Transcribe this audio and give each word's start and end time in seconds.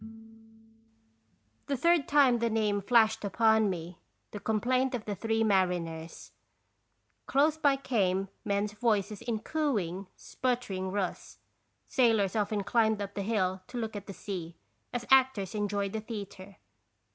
The 1.67 1.77
third 1.77 2.07
time, 2.07 2.39
the 2.39 2.49
name 2.49 2.81
flashed 2.81 3.23
upon 3.23 3.69
me, 3.69 3.99
2t 4.31 4.33
rations 4.33 4.33
Visitation. 4.33 4.33
155 4.33 4.33
the 4.33 4.39
Complaint 4.39 4.95
of 4.95 5.05
the 5.05 5.15
Three 5.15 5.43
Mariners. 5.43 6.31
Close 7.27 7.57
by 7.57 7.75
came 7.75 8.27
men's 8.43 8.73
voices 8.73 9.21
in 9.21 9.37
cooing, 9.41 10.07
sputtering 10.15 10.89
Russ. 10.91 11.37
Sailors 11.85 12.35
often 12.35 12.63
climbed 12.63 12.99
up 12.99 13.13
the 13.13 13.21
hill 13.21 13.61
to 13.67 13.77
look 13.77 13.95
at 13.95 14.07
the 14.07 14.13
sea, 14.13 14.55
as 14.91 15.05
actors 15.11 15.53
enjoy 15.53 15.87
the 15.87 16.01
theatre. 16.01 16.55